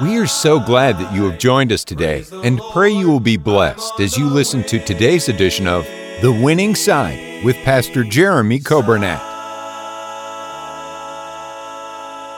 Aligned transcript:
We 0.00 0.16
are 0.18 0.28
so 0.28 0.60
glad 0.60 0.96
that 0.98 1.12
you 1.12 1.28
have 1.28 1.40
joined 1.40 1.72
us 1.72 1.82
today 1.82 2.24
and 2.44 2.60
pray 2.72 2.92
you 2.92 3.08
will 3.08 3.18
be 3.18 3.36
blessed 3.36 3.98
as 3.98 4.16
you 4.16 4.26
listen 4.28 4.62
to 4.62 4.78
today's 4.78 5.28
edition 5.28 5.66
of 5.66 5.84
The 6.22 6.30
Winning 6.30 6.76
Side 6.76 7.44
with 7.44 7.56
Pastor 7.64 8.04
Jeremy 8.04 8.60
Coburnett. 8.60 9.20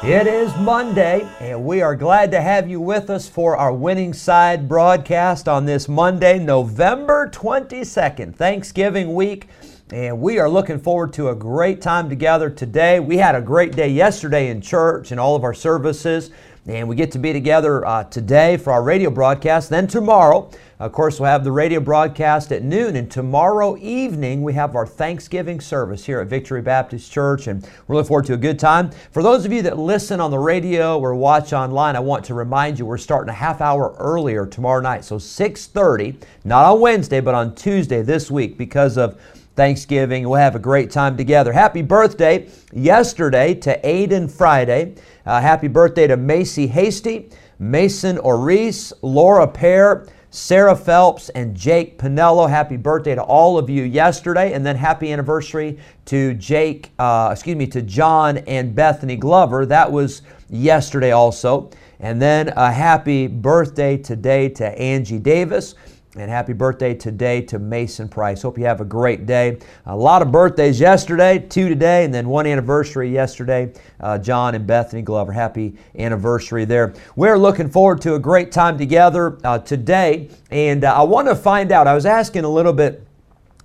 It 0.03 0.27
is 0.27 0.57
Monday, 0.57 1.29
and 1.39 1.63
we 1.63 1.83
are 1.83 1.95
glad 1.95 2.31
to 2.31 2.41
have 2.41 2.67
you 2.67 2.81
with 2.81 3.11
us 3.11 3.29
for 3.29 3.59
our 3.59 3.75
Winning 3.75 4.15
Side 4.15 4.67
broadcast 4.67 5.47
on 5.47 5.67
this 5.67 5.87
Monday, 5.87 6.39
November 6.39 7.29
22nd, 7.29 8.35
Thanksgiving 8.35 9.13
week. 9.13 9.49
And 9.93 10.21
we 10.21 10.39
are 10.39 10.49
looking 10.49 10.79
forward 10.79 11.13
to 11.15 11.29
a 11.29 11.35
great 11.35 11.83
time 11.83 12.09
together 12.09 12.49
today. 12.49 13.01
We 13.01 13.17
had 13.17 13.35
a 13.35 13.41
great 13.43 13.75
day 13.75 13.89
yesterday 13.89 14.49
in 14.49 14.61
church 14.61 15.11
and 15.11 15.21
all 15.21 15.35
of 15.35 15.43
our 15.43 15.53
services. 15.53 16.31
And 16.67 16.89
we 16.89 16.95
get 16.95 17.11
to 17.13 17.19
be 17.19 17.33
together 17.33 17.87
uh, 17.87 18.05
today 18.05 18.59
for 18.59 18.73
our 18.73 18.83
radio 18.83 19.09
broadcast. 19.11 19.71
Then 19.71 19.87
tomorrow, 19.87 20.51
of 20.79 20.93
course, 20.93 21.19
we'll 21.19 21.31
have 21.31 21.43
the 21.43 21.51
radio 21.53 21.81
broadcast 21.81 22.53
at 22.53 22.63
noon. 22.63 22.97
And 22.97 23.11
tomorrow 23.11 23.79
evening, 23.79 24.43
we 24.43 24.53
have 24.53 24.77
our 24.77 24.87
Thanksgiving 24.87 25.59
service 25.59 26.05
here 26.05 26.21
at 26.21 26.29
Victory 26.29 26.61
Baptist 26.61 27.11
Church. 27.11 27.47
And 27.47 27.67
we're 27.87 27.97
looking 27.97 28.09
forward 28.09 28.27
to 28.27 28.35
a 28.35 28.39
good 28.39 28.59
time. 28.59 28.91
For 29.11 29.23
those 29.23 29.47
of 29.47 29.53
you 29.53 29.63
that 29.63 29.79
listen 29.79 30.21
on 30.21 30.31
the 30.31 30.39
radio 30.39 30.99
or 30.99 31.15
watch 31.15 31.55
online, 31.55 31.97
I 31.97 32.01
want 32.01 32.27
to 32.27 32.35
remind 32.35 32.79
you 32.79 32.85
we're 32.85 32.99
starting 32.99 33.31
a 33.31 33.35
half 33.35 33.63
hour 33.63 33.97
earlier 33.99 34.45
tomorrow 34.45 34.83
night. 34.83 35.03
So 35.05 35.17
6.30, 35.17 36.23
not 36.45 36.67
on 36.67 36.81
Wednesday, 36.81 37.21
but 37.21 37.35
on 37.35 37.55
Tuesday 37.55 38.03
this 38.03 38.31
week 38.31 38.59
because 38.59 38.99
of 38.99 39.19
Thanksgiving. 39.61 40.27
We'll 40.27 40.41
have 40.41 40.57
a 40.57 40.59
great 40.59 40.91
time 40.91 41.19
together. 41.19 41.53
Happy 41.53 41.83
birthday 41.83 42.49
yesterday 42.73 43.53
to 43.57 43.79
Aiden 43.83 44.31
Friday. 44.31 44.95
Uh, 45.27 45.39
happy 45.39 45.69
birthday 45.69 46.07
to 46.07 46.17
Macy 46.17 46.67
Hasty, 46.67 47.29
Mason 47.59 48.17
Oris, 48.17 48.91
Laura 49.03 49.47
Pear, 49.47 50.07
Sarah 50.31 50.75
Phelps, 50.75 51.29
and 51.29 51.55
Jake 51.55 51.99
Pinello. 51.99 52.49
Happy 52.49 52.79
birthday 52.79 53.15
to 53.15 53.23
all 53.23 53.59
of 53.59 53.69
you 53.69 53.83
yesterday, 53.83 54.55
and 54.55 54.65
then 54.65 54.77
happy 54.77 55.13
anniversary 55.13 55.79
to 56.07 56.33
Jake, 56.33 56.93
uh, 56.99 57.29
excuse 57.31 57.57
me, 57.57 57.67
to 57.67 57.83
John 57.83 58.39
and 58.39 58.75
Bethany 58.75 59.17
Glover. 59.17 59.67
That 59.67 59.93
was 59.93 60.23
yesterday 60.49 61.11
also. 61.11 61.71
And 62.03 62.23
then 62.23 62.49
a 62.57 62.73
happy 62.73 63.27
birthday 63.27 63.99
today 63.99 64.49
to 64.49 64.67
Angie 64.81 65.19
Davis. 65.19 65.75
And 66.17 66.29
happy 66.29 66.55
birthday 66.55 66.93
today 66.93 67.41
to 67.43 67.61
Mason 67.61 68.09
Price. 68.09 68.43
Hope 68.43 68.59
you 68.59 68.65
have 68.65 68.81
a 68.81 68.85
great 68.85 69.27
day. 69.27 69.61
A 69.87 69.97
lot 69.97 70.23
of 70.23 70.33
birthdays 70.33 70.81
yesterday, 70.81 71.39
two 71.39 71.69
today, 71.69 72.05
and 72.05 72.13
then 72.13 72.29
one 72.29 72.49
anniversary 72.49 73.09
yesterday. 73.09 73.73
Uh, 74.01 74.19
John 74.19 74.57
and 74.57 74.67
Bethany 74.67 75.03
Glover. 75.03 75.31
Happy 75.31 75.77
anniversary 75.97 76.65
there. 76.65 76.95
We're 77.15 77.39
looking 77.39 77.71
forward 77.71 78.01
to 78.01 78.17
a 78.17 78.19
great 78.19 78.51
time 78.51 78.77
together 78.77 79.39
uh, 79.45 79.61
today. 79.61 80.31
And 80.51 80.83
uh, 80.83 81.01
I 81.01 81.05
want 81.05 81.29
to 81.29 81.37
find 81.37 81.71
out, 81.71 81.87
I 81.87 81.95
was 81.95 82.07
asking 82.07 82.43
a 82.43 82.51
little 82.51 82.73
bit 82.73 83.07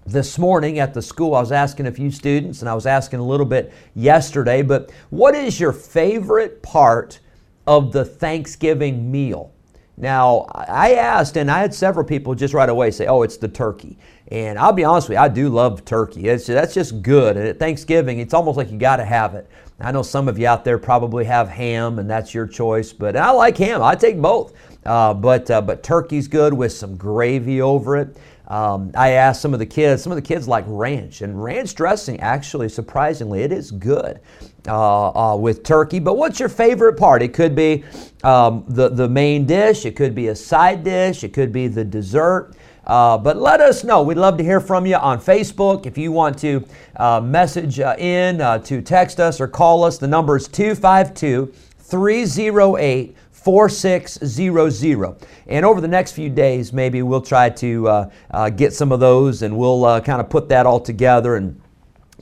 this 0.05 0.37
morning 0.37 0.77
at 0.77 0.93
the 0.93 1.01
school. 1.01 1.33
I 1.33 1.39
was 1.39 1.51
asking 1.51 1.87
a 1.87 1.91
few 1.91 2.11
students, 2.11 2.59
and 2.61 2.69
I 2.69 2.75
was 2.75 2.85
asking 2.85 3.21
a 3.21 3.25
little 3.25 3.47
bit 3.47 3.73
yesterday, 3.95 4.61
but 4.61 4.91
what 5.09 5.33
is 5.33 5.59
your 5.59 5.73
favorite 5.73 6.61
part 6.61 7.19
of 7.65 7.91
the 7.91 8.05
Thanksgiving 8.05 9.11
meal? 9.11 9.54
Now, 9.97 10.45
I 10.53 10.95
asked, 10.95 11.37
and 11.37 11.49
I 11.49 11.59
had 11.59 11.73
several 11.73 12.05
people 12.05 12.35
just 12.35 12.53
right 12.53 12.67
away 12.67 12.91
say, 12.91 13.07
oh, 13.07 13.21
it's 13.21 13.37
the 13.37 13.47
turkey. 13.47 13.97
And 14.27 14.59
I'll 14.59 14.73
be 14.73 14.83
honest 14.83 15.07
with 15.07 15.17
you, 15.17 15.21
I 15.21 15.29
do 15.29 15.49
love 15.49 15.85
turkey. 15.85 16.27
It's, 16.27 16.47
that's 16.47 16.73
just 16.73 17.01
good. 17.01 17.37
And 17.37 17.47
at 17.47 17.59
Thanksgiving, 17.59 18.19
it's 18.19 18.33
almost 18.33 18.57
like 18.57 18.71
you 18.71 18.77
got 18.77 18.97
to 18.97 19.05
have 19.05 19.35
it. 19.35 19.49
I 19.79 19.91
know 19.91 20.03
some 20.03 20.27
of 20.27 20.37
you 20.39 20.47
out 20.47 20.65
there 20.65 20.77
probably 20.77 21.25
have 21.25 21.49
ham, 21.49 21.99
and 21.99 22.09
that's 22.09 22.33
your 22.33 22.47
choice, 22.47 22.91
but 22.93 23.15
I 23.15 23.31
like 23.31 23.57
ham. 23.57 23.81
I 23.83 23.95
take 23.95 24.21
both. 24.21 24.53
Uh, 24.85 25.13
but, 25.13 25.49
uh, 25.49 25.61
but 25.61 25.81
turkey's 25.81 26.27
good 26.27 26.53
with 26.53 26.71
some 26.71 26.95
gravy 26.95 27.61
over 27.61 27.97
it. 27.97 28.17
Um, 28.47 28.91
I 28.95 29.11
asked 29.11 29.41
some 29.41 29.53
of 29.53 29.59
the 29.59 29.65
kids, 29.65 30.03
some 30.03 30.11
of 30.11 30.15
the 30.15 30.21
kids 30.21 30.47
like 30.47 30.65
ranch, 30.67 31.21
and 31.21 31.41
ranch 31.41 31.73
dressing 31.75 32.19
actually, 32.19 32.69
surprisingly, 32.69 33.41
it 33.41 33.51
is 33.51 33.71
good 33.71 34.19
uh, 34.67 35.09
uh, 35.09 35.35
with 35.35 35.63
turkey. 35.63 35.99
But 35.99 36.17
what's 36.17 36.39
your 36.39 36.49
favorite 36.49 36.97
part? 36.97 37.21
It 37.21 37.33
could 37.33 37.55
be 37.55 37.83
um, 38.23 38.63
the, 38.67 38.89
the 38.89 39.09
main 39.09 39.45
dish, 39.45 39.85
it 39.85 39.95
could 39.95 40.13
be 40.13 40.27
a 40.27 40.35
side 40.35 40.83
dish, 40.83 41.23
it 41.23 41.33
could 41.33 41.51
be 41.51 41.67
the 41.67 41.83
dessert. 41.83 42.53
Uh, 42.87 43.17
but 43.17 43.37
let 43.37 43.61
us 43.61 43.83
know. 43.83 44.03
We'd 44.03 44.17
love 44.17 44.37
to 44.37 44.43
hear 44.43 44.59
from 44.59 44.85
you 44.85 44.95
on 44.95 45.19
Facebook. 45.19 45.87
If 45.87 45.97
you 45.97 46.11
want 46.11 46.37
to 46.39 46.63
uh, 46.97 47.19
message 47.19 47.79
uh, 47.79 47.95
in, 47.97 48.41
uh, 48.41 48.59
to 48.59 48.81
text 48.81 49.19
us 49.19 49.41
or 49.41 49.47
call 49.47 49.83
us, 49.83 49.97
the 49.97 50.07
number 50.07 50.37
is 50.37 50.47
252 50.47 51.51
308 51.79 53.15
4600. 53.45 55.15
And 55.45 55.65
over 55.65 55.79
the 55.79 55.87
next 55.87 56.13
few 56.13 56.31
days, 56.31 56.73
maybe 56.73 57.03
we'll 57.03 57.21
try 57.21 57.51
to 57.51 57.87
uh, 57.87 58.09
uh, 58.31 58.49
get 58.49 58.73
some 58.73 58.91
of 58.91 58.99
those 58.99 59.43
and 59.43 59.55
we'll 59.55 59.85
uh, 59.85 60.01
kind 60.01 60.19
of 60.19 60.31
put 60.31 60.49
that 60.49 60.65
all 60.65 60.79
together 60.79 61.35
and 61.35 61.61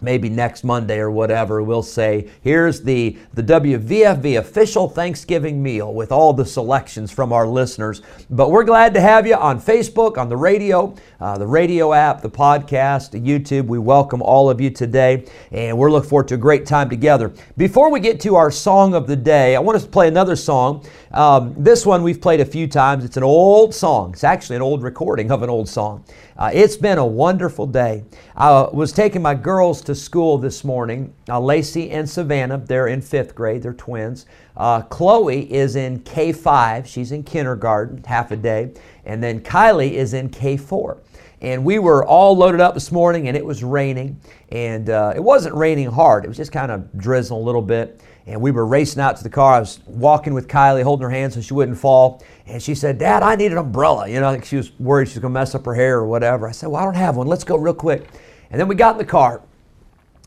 maybe 0.03 0.29
next 0.29 0.63
Monday 0.63 0.99
or 0.99 1.09
whatever, 1.09 1.63
we'll 1.63 1.81
say, 1.81 2.29
here's 2.41 2.81
the, 2.81 3.17
the 3.33 3.41
WVFV 3.41 4.37
official 4.37 4.89
Thanksgiving 4.89 5.63
meal 5.63 5.93
with 5.93 6.11
all 6.11 6.33
the 6.33 6.45
selections 6.45 7.11
from 7.11 7.31
our 7.31 7.47
listeners. 7.47 8.01
But 8.29 8.51
we're 8.51 8.65
glad 8.65 8.93
to 8.95 9.01
have 9.01 9.25
you 9.25 9.35
on 9.35 9.59
Facebook, 9.59 10.17
on 10.17 10.29
the 10.29 10.37
radio, 10.37 10.93
uh, 11.19 11.37
the 11.37 11.47
radio 11.47 11.93
app, 11.93 12.21
the 12.21 12.29
podcast, 12.29 13.19
YouTube. 13.19 13.65
We 13.65 13.79
welcome 13.79 14.21
all 14.21 14.49
of 14.49 14.59
you 14.59 14.69
today, 14.69 15.25
and 15.51 15.77
we're 15.77 15.91
looking 15.91 16.09
forward 16.09 16.27
to 16.27 16.35
a 16.35 16.37
great 16.37 16.65
time 16.65 16.89
together. 16.89 17.33
Before 17.57 17.89
we 17.89 17.99
get 17.99 18.19
to 18.21 18.35
our 18.35 18.51
song 18.51 18.93
of 18.93 19.07
the 19.07 19.15
day, 19.15 19.55
I 19.55 19.59
want 19.59 19.77
us 19.77 19.85
to 19.85 19.89
play 19.89 20.07
another 20.07 20.35
song. 20.35 20.85
Um, 21.11 21.55
this 21.57 21.85
one 21.85 22.03
we've 22.03 22.19
played 22.19 22.41
a 22.41 22.45
few 22.45 22.67
times. 22.67 23.05
It's 23.05 23.17
an 23.17 23.23
old 23.23 23.73
song. 23.73 24.11
It's 24.13 24.23
actually 24.23 24.57
an 24.57 24.61
old 24.61 24.83
recording 24.83 25.31
of 25.31 25.43
an 25.43 25.49
old 25.49 25.69
song. 25.69 26.03
Uh, 26.37 26.49
it's 26.51 26.75
been 26.75 26.97
a 26.97 27.05
wonderful 27.05 27.67
day. 27.67 28.03
I 28.35 28.67
was 28.73 28.91
taking 28.91 29.21
my 29.21 29.35
girls 29.35 29.81
to 29.83 29.93
school 29.93 30.39
this 30.39 30.63
morning. 30.63 31.13
Uh, 31.29 31.39
Lacey 31.39 31.91
and 31.91 32.09
Savannah, 32.09 32.57
they're 32.57 32.87
in 32.87 33.01
fifth 33.01 33.35
grade, 33.35 33.61
they're 33.61 33.73
twins. 33.73 34.25
Uh, 34.57 34.81
Chloe 34.81 35.51
is 35.53 35.75
in 35.75 35.99
K5, 35.99 36.87
she's 36.87 37.11
in 37.11 37.23
kindergarten, 37.23 38.03
half 38.03 38.31
a 38.31 38.35
day. 38.35 38.73
And 39.05 39.21
then 39.21 39.41
Kylie 39.41 39.91
is 39.91 40.13
in 40.13 40.29
K4. 40.29 40.99
And 41.43 41.63
we 41.63 41.77
were 41.77 42.03
all 42.03 42.35
loaded 42.35 42.61
up 42.61 42.73
this 42.73 42.91
morning 42.91 43.27
and 43.27 43.37
it 43.37 43.45
was 43.45 43.63
raining. 43.63 44.19
And 44.49 44.89
uh, 44.89 45.13
it 45.15 45.23
wasn't 45.23 45.53
raining 45.53 45.91
hard, 45.91 46.25
it 46.25 46.27
was 46.27 46.37
just 46.37 46.51
kind 46.51 46.71
of 46.71 46.91
drizzling 46.97 47.39
a 47.39 47.43
little 47.43 47.61
bit 47.61 48.01
and 48.25 48.39
we 48.39 48.51
were 48.51 48.65
racing 48.65 49.01
out 49.01 49.17
to 49.17 49.23
the 49.23 49.29
car. 49.29 49.55
I 49.55 49.59
was 49.59 49.79
walking 49.85 50.33
with 50.33 50.47
Kylie, 50.47 50.83
holding 50.83 51.03
her 51.03 51.09
hand 51.09 51.33
so 51.33 51.41
she 51.41 51.53
wouldn't 51.53 51.77
fall. 51.77 52.23
And 52.45 52.61
she 52.61 52.73
said, 52.73 52.97
Dad, 52.97 53.21
I 53.21 53.35
need 53.35 53.51
an 53.51 53.57
umbrella. 53.57 54.07
You 54.07 54.19
know, 54.19 54.31
think 54.31 54.45
she 54.45 54.55
was 54.55 54.77
worried 54.79 55.09
she 55.09 55.15
was 55.15 55.21
going 55.21 55.33
to 55.33 55.39
mess 55.39 55.55
up 55.55 55.65
her 55.65 55.75
hair 55.75 55.97
or 55.97 56.07
whatever. 56.07 56.47
I 56.47 56.51
said, 56.51 56.69
Well, 56.69 56.81
I 56.81 56.85
don't 56.85 56.95
have 56.95 57.17
one. 57.17 57.27
Let's 57.27 57.43
go 57.43 57.57
real 57.57 57.73
quick. 57.73 58.07
And 58.49 58.59
then 58.59 58.67
we 58.67 58.75
got 58.75 58.93
in 58.93 58.97
the 58.97 59.05
car. 59.05 59.41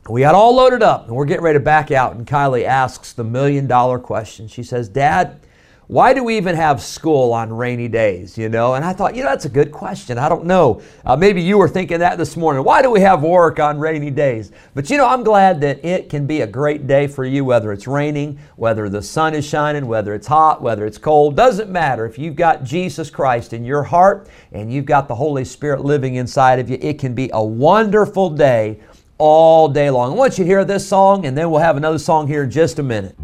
We 0.09 0.21
got 0.21 0.35
all 0.35 0.55
loaded 0.55 0.83
up 0.83 1.07
and 1.07 1.17
we're 1.17 1.25
getting 1.25 1.43
ready 1.43 1.59
to 1.59 1.65
back 1.65 1.91
out. 1.91 2.15
And 2.15 2.27
Kylie 2.27 2.65
asks 2.65 3.13
the 3.13 3.25
million 3.25 3.67
dollar 3.67 3.99
question. 3.99 4.47
She 4.47 4.63
says, 4.63 4.89
Dad, 4.89 5.41
why 5.89 6.13
do 6.13 6.25
we 6.25 6.37
even 6.37 6.57
have 6.57 6.83
school 6.83 7.33
on 7.33 7.53
rainy 7.53 7.87
days, 7.87 8.37
you 8.37 8.49
know? 8.49 8.75
And 8.75 8.85
I 8.85 8.93
thought, 8.93 9.15
you 9.15 9.23
know, 9.23 9.29
that's 9.29 9.45
a 9.45 9.51
good 9.51 9.71
question. 9.71 10.19
I 10.19 10.29
don't 10.29 10.45
know. 10.45 10.83
Uh, 11.05 11.15
maybe 11.15 11.41
you 11.41 11.59
were 11.59 11.69
thinking 11.69 12.01
that 12.01 12.19
this 12.19 12.37
morning. 12.37 12.65
Why 12.65 12.83
do 12.83 12.91
we 12.91 13.01
have 13.03 13.23
work 13.23 13.61
on 13.61 13.79
rainy 13.79 14.11
days? 14.11 14.51
But, 14.75 14.91
you 14.91 14.97
know, 14.97 15.07
I'm 15.07 15.23
glad 15.23 15.61
that 15.61 15.85
it 15.85 16.09
can 16.09 16.27
be 16.27 16.41
a 16.41 16.47
great 16.47 16.89
day 16.89 17.07
for 17.07 17.25
you, 17.25 17.45
whether 17.45 17.73
it's 17.73 17.87
raining, 17.87 18.39
whether 18.57 18.89
the 18.89 19.01
sun 19.01 19.33
is 19.35 19.47
shining, 19.47 19.87
whether 19.87 20.13
it's 20.13 20.27
hot, 20.27 20.61
whether 20.61 20.87
it's 20.87 20.99
cold. 20.99 21.37
Doesn't 21.37 21.71
matter. 21.71 22.05
If 22.05 22.19
you've 22.19 22.37
got 22.37 22.65
Jesus 22.65 23.09
Christ 23.09 23.53
in 23.53 23.65
your 23.65 23.85
heart 23.85 24.29
and 24.51 24.73
you've 24.73 24.87
got 24.87 25.07
the 25.07 25.15
Holy 25.15 25.45
Spirit 25.45 25.85
living 25.85 26.17
inside 26.17 26.59
of 26.59 26.69
you, 26.69 26.79
it 26.81 26.99
can 26.99 27.15
be 27.15 27.31
a 27.33 27.45
wonderful 27.45 28.31
day 28.31 28.81
all 29.19 29.69
day 29.69 29.89
long. 29.89 30.13
I 30.13 30.15
want 30.17 30.37
you 30.37 30.45
to 30.45 30.49
hear 30.49 30.65
this 30.65 30.87
song, 30.87 31.27
and 31.27 31.39
then 31.39 31.51
we'll 31.51 31.61
have 31.61 31.77
another 31.77 31.99
song 31.99 32.27
here 32.27 32.43
in 32.43 32.51
just 32.51 32.81
a 32.81 32.83
minute. 32.83 33.17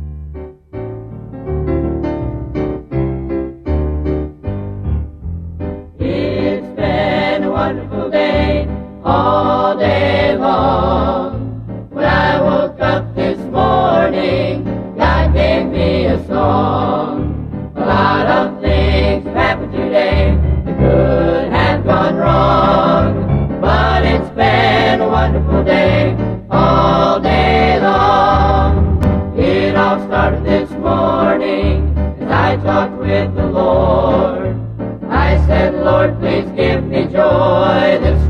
morning 30.97 31.97
as 32.21 32.31
I 32.31 32.57
talked 32.63 32.99
with 32.99 33.35
the 33.35 33.47
Lord. 33.47 34.57
I 35.09 35.39
said, 35.47 35.75
Lord, 35.75 36.19
please 36.21 36.49
give 36.55 36.85
me 36.85 37.05
joy 37.05 37.99
this 38.05 38.23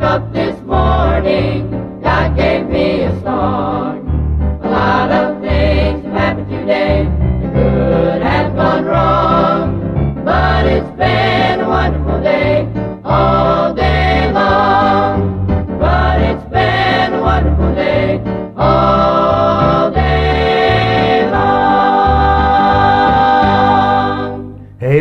woke 0.00 0.10
up 0.10 0.32
this 0.32 0.58
morning, 0.62 2.00
God 2.02 2.36
gave 2.36 2.66
me 2.66 3.02
a 3.02 3.20
song. 3.22 4.60
A 4.62 4.70
lot 4.70 5.10
of 5.10 5.42
things 5.42 6.04
have 6.04 6.14
happened 6.14 6.48
today. 6.48 7.09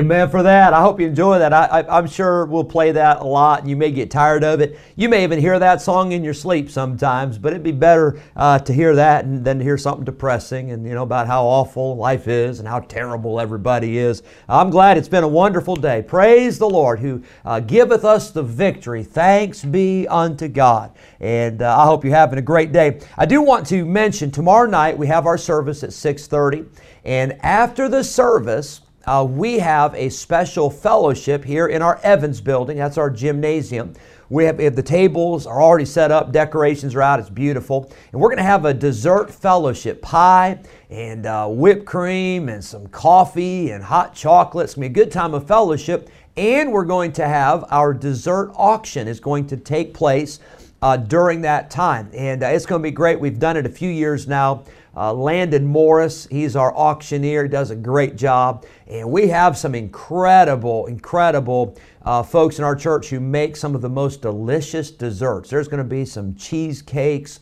Amen 0.09 0.31
for 0.31 0.41
that. 0.41 0.73
I 0.73 0.81
hope 0.81 0.99
you 0.99 1.05
enjoy 1.05 1.37
that. 1.37 1.53
I, 1.53 1.85
am 1.87 2.07
sure 2.07 2.47
we'll 2.47 2.63
play 2.63 2.91
that 2.93 3.19
a 3.19 3.23
lot. 3.23 3.59
and 3.59 3.69
You 3.69 3.75
may 3.75 3.91
get 3.91 4.09
tired 4.09 4.43
of 4.43 4.59
it. 4.59 4.79
You 4.95 5.07
may 5.07 5.23
even 5.23 5.37
hear 5.37 5.59
that 5.59 5.83
song 5.83 6.13
in 6.13 6.23
your 6.23 6.33
sleep 6.33 6.71
sometimes, 6.71 7.37
but 7.37 7.53
it'd 7.53 7.61
be 7.61 7.71
better 7.71 8.19
uh, 8.35 8.57
to 8.57 8.73
hear 8.73 8.95
that 8.95 9.25
and, 9.25 9.45
than 9.45 9.59
to 9.59 9.63
hear 9.63 9.77
something 9.77 10.03
depressing 10.03 10.71
and, 10.71 10.83
you 10.83 10.95
know, 10.95 11.03
about 11.03 11.27
how 11.27 11.45
awful 11.45 11.95
life 11.95 12.27
is 12.27 12.57
and 12.57 12.67
how 12.67 12.79
terrible 12.79 13.39
everybody 13.39 13.99
is. 13.99 14.23
I'm 14.47 14.71
glad 14.71 14.97
it's 14.97 15.07
been 15.07 15.23
a 15.23 15.27
wonderful 15.27 15.75
day. 15.75 16.01
Praise 16.01 16.57
the 16.57 16.67
Lord 16.67 16.97
who 17.01 17.21
uh, 17.45 17.59
giveth 17.59 18.03
us 18.03 18.31
the 18.31 18.41
victory. 18.41 19.03
Thanks 19.03 19.63
be 19.63 20.07
unto 20.07 20.47
God. 20.47 20.91
And 21.19 21.61
uh, 21.61 21.77
I 21.77 21.85
hope 21.85 22.03
you're 22.03 22.15
having 22.15 22.39
a 22.39 22.41
great 22.41 22.71
day. 22.71 22.99
I 23.15 23.27
do 23.27 23.43
want 23.43 23.67
to 23.67 23.85
mention 23.85 24.31
tomorrow 24.31 24.67
night 24.67 24.97
we 24.97 25.05
have 25.05 25.27
our 25.27 25.37
service 25.37 25.83
at 25.83 25.91
6:30, 25.91 26.67
and 27.05 27.33
after 27.43 27.87
the 27.87 28.03
service, 28.03 28.81
uh, 29.05 29.25
we 29.27 29.59
have 29.59 29.95
a 29.95 30.09
special 30.09 30.69
fellowship 30.69 31.43
here 31.43 31.67
in 31.67 31.81
our 31.81 31.99
Evans 32.03 32.41
building. 32.41 32.77
That's 32.77 32.97
our 32.97 33.09
gymnasium. 33.09 33.93
We 34.29 34.45
have, 34.45 34.57
the 34.57 34.83
tables 34.83 35.47
are 35.47 35.59
already 35.59 35.85
set 35.85 36.11
up, 36.11 36.31
decorations 36.31 36.93
are 36.93 37.01
out, 37.01 37.19
it's 37.19 37.31
beautiful. 37.31 37.91
And 38.11 38.21
we're 38.21 38.29
going 38.29 38.37
to 38.37 38.43
have 38.43 38.65
a 38.65 38.73
dessert 38.73 39.31
fellowship 39.31 40.03
pie 40.03 40.59
and 40.91 41.25
uh, 41.25 41.47
whipped 41.47 41.85
cream 41.85 42.47
and 42.47 42.63
some 42.63 42.87
coffee 42.87 43.71
and 43.71 43.83
hot 43.83 44.13
chocolate. 44.13 44.65
It's 44.65 44.75
going 44.75 44.89
to 44.89 44.93
be 44.93 45.01
a 45.01 45.03
good 45.05 45.11
time 45.11 45.33
of 45.33 45.47
fellowship. 45.47 46.09
And 46.37 46.71
we're 46.71 46.85
going 46.85 47.11
to 47.13 47.27
have 47.27 47.65
our 47.71 47.93
dessert 47.93 48.51
auction 48.55 49.07
is 49.07 49.19
going 49.19 49.47
to 49.47 49.57
take 49.57 49.95
place 49.95 50.39
uh, 50.81 50.97
during 50.97 51.41
that 51.41 51.69
time. 51.69 52.09
And 52.13 52.43
uh, 52.43 52.47
it's 52.47 52.65
going 52.65 52.81
to 52.81 52.83
be 52.83 52.91
great. 52.91 53.19
We've 53.19 53.39
done 53.39 53.57
it 53.57 53.65
a 53.65 53.69
few 53.69 53.89
years 53.89 54.27
now. 54.27 54.63
Uh, 54.95 55.13
Landon 55.13 55.65
Morris, 55.65 56.27
he's 56.31 56.55
our 56.55 56.75
auctioneer, 56.75 57.47
does 57.47 57.71
a 57.71 57.75
great 57.75 58.15
job. 58.15 58.65
And 58.87 59.09
we 59.09 59.27
have 59.27 59.57
some 59.57 59.75
incredible, 59.75 60.87
incredible 60.87 61.77
uh, 62.01 62.23
folks 62.23 62.57
in 62.57 62.65
our 62.65 62.75
church 62.75 63.09
who 63.09 63.19
make 63.19 63.55
some 63.55 63.75
of 63.75 63.81
the 63.81 63.89
most 63.89 64.21
delicious 64.21 64.91
desserts. 64.91 65.49
There's 65.49 65.67
going 65.67 65.83
to 65.83 65.89
be 65.89 66.05
some 66.05 66.35
cheesecakes, 66.35 67.39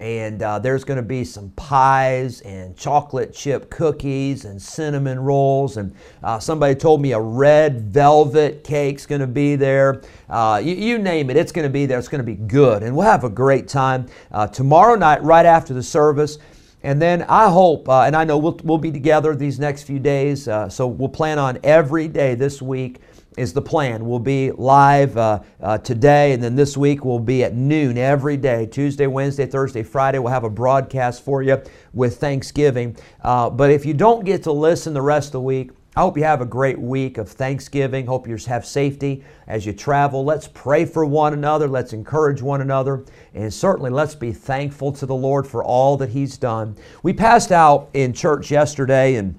and 0.00 0.42
uh, 0.42 0.58
there's 0.58 0.82
going 0.82 0.96
to 0.96 1.02
be 1.02 1.24
some 1.24 1.50
pies 1.50 2.40
and 2.40 2.74
chocolate 2.74 3.34
chip 3.34 3.68
cookies 3.68 4.46
and 4.46 4.60
cinnamon 4.60 5.20
rolls. 5.20 5.76
And 5.76 5.94
uh, 6.22 6.38
somebody 6.38 6.74
told 6.74 7.02
me 7.02 7.12
a 7.12 7.20
red 7.20 7.92
velvet 7.92 8.64
cake's 8.64 9.04
going 9.04 9.20
to 9.20 9.26
be 9.26 9.56
there. 9.56 10.02
Uh, 10.30 10.60
you, 10.64 10.74
you, 10.74 10.98
name 10.98 11.28
it, 11.28 11.36
it's 11.36 11.52
going 11.52 11.66
to 11.66 11.72
be 11.72 11.84
there. 11.84 11.98
It's 11.98 12.08
going 12.08 12.24
to 12.24 12.24
be 12.24 12.34
good. 12.34 12.82
And 12.82 12.96
we'll 12.96 13.06
have 13.06 13.24
a 13.24 13.30
great 13.30 13.68
time 13.68 14.06
uh, 14.32 14.46
tomorrow 14.46 14.94
night, 14.94 15.22
right 15.22 15.44
after 15.44 15.74
the 15.74 15.82
service. 15.82 16.38
And 16.82 17.00
then 17.00 17.22
I 17.24 17.50
hope, 17.50 17.86
uh, 17.86 18.04
and 18.04 18.16
I 18.16 18.24
know 18.24 18.38
we'll, 18.38 18.58
we'll 18.64 18.78
be 18.78 18.90
together 18.90 19.36
these 19.36 19.58
next 19.60 19.82
few 19.82 19.98
days, 19.98 20.48
uh, 20.48 20.70
so 20.70 20.86
we'll 20.86 21.10
plan 21.10 21.38
on 21.38 21.58
every 21.62 22.08
day 22.08 22.34
this 22.34 22.62
week 22.62 23.00
is 23.36 23.52
the 23.52 23.62
plan. 23.62 24.06
We'll 24.06 24.18
be 24.18 24.50
live 24.52 25.16
uh, 25.16 25.40
uh, 25.62 25.78
today, 25.78 26.32
and 26.32 26.42
then 26.42 26.56
this 26.56 26.76
week 26.76 27.04
we'll 27.04 27.18
be 27.18 27.44
at 27.44 27.54
noon 27.54 27.96
every 27.96 28.36
day 28.36 28.66
Tuesday, 28.66 29.06
Wednesday, 29.06 29.46
Thursday, 29.46 29.82
Friday. 29.82 30.18
We'll 30.18 30.32
have 30.32 30.44
a 30.44 30.50
broadcast 30.50 31.24
for 31.24 31.42
you 31.42 31.62
with 31.94 32.18
Thanksgiving. 32.18 32.96
Uh, 33.22 33.48
but 33.48 33.70
if 33.70 33.86
you 33.86 33.94
don't 33.94 34.24
get 34.24 34.42
to 34.44 34.52
listen 34.52 34.92
the 34.92 35.02
rest 35.02 35.28
of 35.28 35.32
the 35.32 35.40
week, 35.40 35.70
I 35.96 36.02
hope 36.02 36.16
you 36.16 36.22
have 36.22 36.40
a 36.40 36.46
great 36.46 36.78
week 36.78 37.18
of 37.18 37.28
Thanksgiving. 37.28 38.06
Hope 38.06 38.28
you 38.28 38.36
have 38.46 38.64
safety 38.64 39.24
as 39.48 39.66
you 39.66 39.72
travel. 39.72 40.24
Let's 40.24 40.46
pray 40.46 40.84
for 40.84 41.04
one 41.04 41.32
another. 41.32 41.66
Let's 41.66 41.92
encourage 41.92 42.40
one 42.40 42.60
another. 42.60 43.04
And 43.34 43.52
certainly 43.52 43.90
let's 43.90 44.14
be 44.14 44.32
thankful 44.32 44.92
to 44.92 45.06
the 45.06 45.14
Lord 45.14 45.48
for 45.48 45.64
all 45.64 45.96
that 45.96 46.10
He's 46.10 46.38
done. 46.38 46.76
We 47.02 47.12
passed 47.12 47.50
out 47.50 47.90
in 47.92 48.12
church 48.12 48.52
yesterday 48.52 49.16
and 49.16 49.34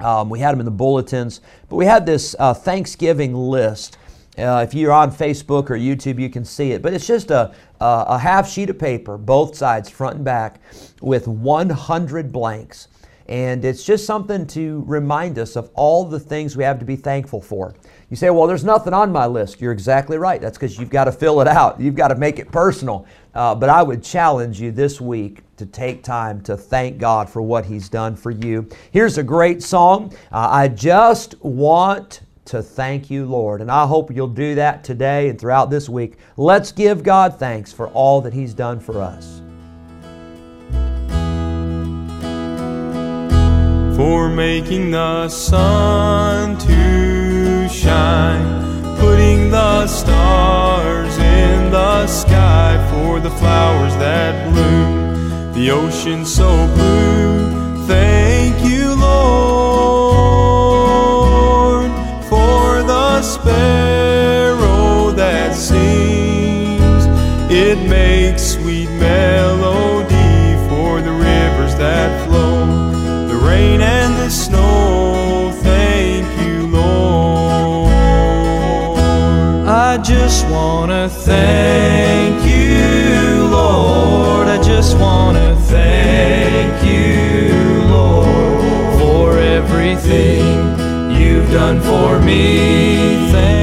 um, 0.00 0.28
we 0.28 0.40
had 0.40 0.52
them 0.52 0.60
in 0.60 0.66
the 0.66 0.70
bulletins, 0.72 1.40
but 1.68 1.76
we 1.76 1.86
had 1.86 2.04
this 2.04 2.36
uh, 2.38 2.52
Thanksgiving 2.54 3.34
list. 3.34 3.98
Uh, 4.38 4.64
if 4.66 4.74
you're 4.74 4.92
on 4.92 5.10
Facebook 5.10 5.70
or 5.70 5.76
YouTube, 5.76 6.20
you 6.20 6.28
can 6.28 6.44
see 6.44 6.72
it. 6.72 6.82
But 6.82 6.92
it's 6.92 7.06
just 7.06 7.30
a, 7.30 7.54
a, 7.80 8.04
a 8.08 8.18
half 8.18 8.48
sheet 8.48 8.68
of 8.68 8.78
paper, 8.78 9.16
both 9.16 9.56
sides, 9.56 9.88
front 9.88 10.16
and 10.16 10.24
back, 10.24 10.60
with 11.00 11.26
100 11.26 12.32
blanks. 12.32 12.88
And 13.28 13.64
it's 13.64 13.82
just 13.82 14.06
something 14.06 14.46
to 14.48 14.84
remind 14.86 15.38
us 15.38 15.56
of 15.56 15.70
all 15.74 16.04
the 16.04 16.20
things 16.20 16.56
we 16.56 16.64
have 16.64 16.78
to 16.78 16.84
be 16.84 16.96
thankful 16.96 17.40
for. 17.40 17.74
You 18.08 18.16
say, 18.16 18.30
well, 18.30 18.46
there's 18.46 18.62
nothing 18.62 18.92
on 18.92 19.10
my 19.10 19.26
list. 19.26 19.60
You're 19.60 19.72
exactly 19.72 20.16
right. 20.16 20.40
That's 20.40 20.56
because 20.56 20.78
you've 20.78 20.90
got 20.90 21.04
to 21.04 21.12
fill 21.12 21.40
it 21.40 21.48
out, 21.48 21.80
you've 21.80 21.96
got 21.96 22.08
to 22.08 22.14
make 22.14 22.38
it 22.38 22.52
personal. 22.52 23.06
Uh, 23.34 23.54
but 23.54 23.68
I 23.68 23.82
would 23.82 24.04
challenge 24.04 24.60
you 24.60 24.70
this 24.70 25.00
week 25.00 25.42
to 25.56 25.66
take 25.66 26.02
time 26.02 26.40
to 26.42 26.56
thank 26.56 26.98
God 26.98 27.28
for 27.28 27.42
what 27.42 27.66
He's 27.66 27.88
done 27.88 28.16
for 28.16 28.30
you. 28.30 28.68
Here's 28.90 29.18
a 29.18 29.22
great 29.22 29.62
song. 29.62 30.12
Uh, 30.32 30.48
I 30.50 30.68
just 30.68 31.42
want 31.42 32.20
to 32.46 32.62
thank 32.62 33.10
you, 33.10 33.26
Lord. 33.26 33.60
And 33.60 33.70
I 33.70 33.86
hope 33.86 34.14
you'll 34.14 34.28
do 34.28 34.54
that 34.54 34.84
today 34.84 35.28
and 35.28 35.40
throughout 35.40 35.70
this 35.70 35.88
week. 35.88 36.18
Let's 36.36 36.72
give 36.72 37.02
God 37.02 37.38
thanks 37.38 37.72
for 37.72 37.88
all 37.88 38.20
that 38.22 38.32
He's 38.32 38.54
done 38.54 38.80
for 38.80 39.02
us. 39.02 39.42
for 43.96 44.28
making 44.28 44.90
the 44.90 45.26
sun 45.26 46.58
to 46.58 47.66
shine, 47.66 48.55
the 55.56 55.70
ocean 55.70 56.24
so 56.26 56.66
blue. 56.74 57.86
Thank 57.86 58.62
you, 58.62 58.94
Lord, 58.94 60.30
for 62.28 62.82
the 62.82 63.22
sparrow 63.22 65.12
that 65.12 65.54
sings. 65.54 67.06
It 67.50 67.78
makes 67.88 68.42
sweet 68.42 68.90
melody 69.00 70.56
for 70.68 71.00
the 71.00 71.12
rivers 71.12 71.74
that 71.76 72.28
flow 72.28 72.90
the 73.26 73.36
rain 73.36 73.80
and 73.80 74.14
the 74.16 74.28
snow. 74.28 75.52
Thank 75.62 76.26
you, 76.42 76.66
Lord. 76.66 77.88
I 79.66 79.96
just 80.04 80.46
want 80.48 80.90
to 80.90 81.08
thank 81.08 82.44
you, 82.44 83.48
Lord. 83.48 84.48
I 84.48 84.58
just 84.62 84.98
want 84.98 85.15
done 91.50 91.80
for 91.80 92.18
me. 92.20 93.30
Thank 93.30 93.55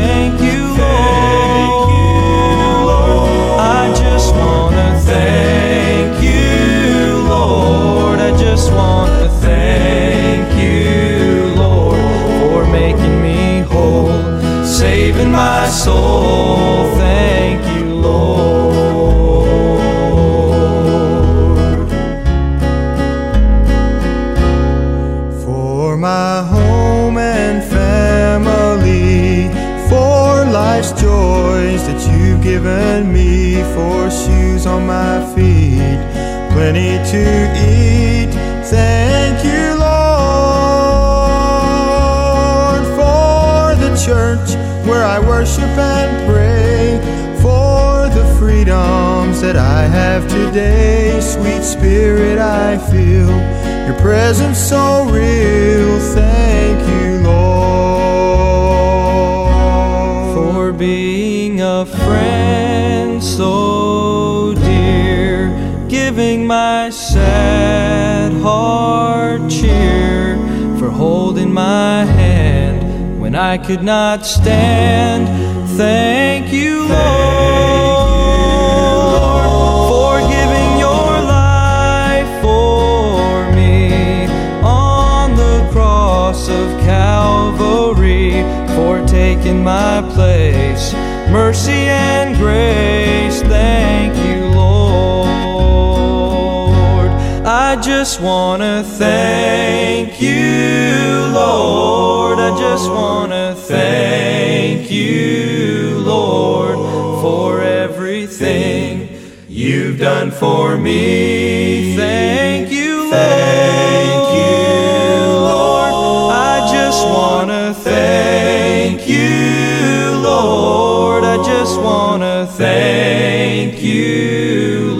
that 31.88 32.02
you've 32.12 32.42
given 32.42 33.12
me, 33.12 33.62
for 33.74 34.10
shoes 34.10 34.66
on 34.66 34.88
my 34.88 35.26
feet, 35.36 36.00
plenty 36.54 36.98
to 37.12 37.24
eat. 37.58 38.32
Thank 38.66 39.44
you, 39.44 39.76
Lord, 39.80 39.94
for 42.98 43.76
the 43.84 43.96
church 44.06 44.56
where 44.88 45.04
I 45.04 45.20
worship 45.20 45.78
and 45.78 46.26
pray, 46.30 47.00
for 47.42 48.10
the 48.10 48.26
freedoms 48.40 49.42
that 49.42 49.58
I 49.58 49.84
have 49.84 50.28
today. 50.30 51.20
Sweet 51.22 51.64
Spirit, 51.64 52.40
I 52.40 52.78
feel 52.90 53.30
your 53.86 54.00
presence 54.00 54.58
so 54.58 55.06
real. 55.06 56.00
Thank 56.16 56.63
a 61.84 61.86
friend 61.86 63.22
so 63.22 64.54
dear, 64.54 65.50
giving 65.90 66.48
my 66.48 66.90
sad 66.90 68.32
heart 68.42 69.52
cheer, 69.52 70.38
for 70.80 70.90
holding 70.90 71.52
my 71.54 72.06
hand 72.06 73.20
when 73.20 73.36
I 73.36 73.58
could 73.58 73.84
not 73.84 74.26
stand. 74.26 75.28
Thank 75.76 76.54
you, 76.54 76.88
Lord, 76.88 76.94
for 79.92 80.20
giving 80.36 80.80
your 80.80 81.12
life 81.42 82.32
for 82.42 83.52
me 83.58 84.26
on 84.64 85.36
the 85.36 85.68
cross 85.74 86.48
of 86.48 86.80
Calvary, 86.80 88.44
for 88.74 89.06
taking 89.06 89.62
my 89.66 90.02
place. 90.14 90.94
Mercy 91.34 91.72
and 91.72 92.38
grace, 92.38 93.42
thank 93.42 94.16
you, 94.24 94.52
Lord. 94.52 95.24
I 97.44 97.76
just 97.82 98.22
want 98.22 98.62
to 98.62 98.84
thank 98.84 100.22
you, 100.22 101.32
Lord. 101.34 102.38
I 102.38 102.56
just 102.60 102.88
want 102.88 103.32
to 103.32 103.56
thank 103.56 104.92
you, 104.92 105.98
Lord, 106.06 106.76
for 107.24 107.64
everything 107.64 109.10
you've 109.50 109.98
done 109.98 110.30
for 110.30 110.78
me. 110.78 111.96
Thank 111.96 112.72
you, 112.72 113.10
Lord. 113.10 113.73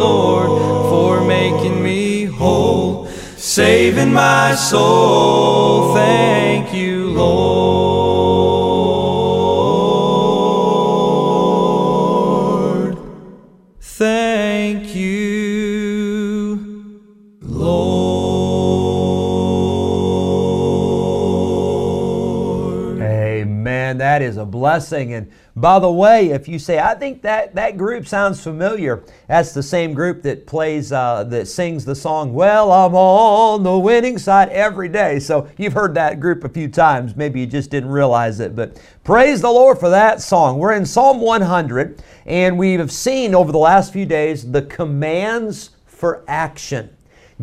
Lord, 0.04 0.50
for 0.90 1.26
making 1.26 1.82
me 1.82 2.26
whole, 2.26 3.08
saving 3.38 4.12
my 4.12 4.54
soul. 4.56 5.94
Thank 5.96 6.74
you, 6.74 7.08
Lord. 7.12 7.53
Amen. 23.94 23.98
That 24.00 24.22
is 24.22 24.38
a 24.38 24.46
blessing. 24.46 25.14
And 25.14 25.32
by 25.56 25.78
the 25.80 25.92
way, 25.92 26.30
if 26.30 26.48
you 26.48 26.58
say, 26.58 26.80
I 26.80 26.96
think 26.96 27.22
that 27.22 27.54
that 27.56 27.78
group 27.78 28.08
sounds 28.08 28.44
familiar, 28.44 29.04
that's 29.28 29.54
the 29.54 29.62
same 29.62 29.94
group 29.94 30.24
that 30.24 30.48
plays, 30.48 30.92
uh, 30.92 31.24
that 31.26 31.48
sings 31.48 31.86
the 31.86 31.96
song, 31.96 32.34
Well, 32.34 32.72
I'm 32.72 32.96
on 32.96 33.64
the 33.64 33.78
winning 33.78 34.18
side 34.18 34.50
every 34.50 34.90
day. 34.90 35.20
So 35.20 35.48
you've 35.58 35.74
heard 35.74 35.94
that 35.94 36.20
group 36.20 36.44
a 36.44 36.50
few 36.50 36.68
times. 36.68 37.16
Maybe 37.16 37.40
you 37.42 37.46
just 37.46 37.70
didn't 37.70 37.92
realize 37.92 38.40
it. 38.40 38.56
But 38.56 38.82
praise 39.04 39.42
the 39.42 39.52
Lord 39.52 39.80
for 39.80 39.90
that 39.90 40.22
song. 40.22 40.58
We're 40.58 40.74
in 40.74 40.86
Psalm 40.86 41.22
100, 41.22 42.02
and 42.26 42.58
we 42.58 42.74
have 42.74 42.92
seen 42.92 43.36
over 43.36 43.52
the 43.52 43.60
last 43.60 43.94
few 43.94 44.06
days 44.06 44.52
the 44.52 44.64
commands 44.64 45.70
for 45.86 46.24
action. 46.28 46.90